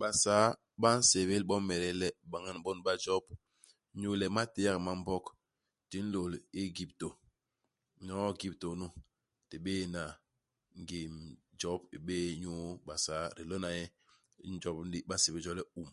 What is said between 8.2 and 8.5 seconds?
i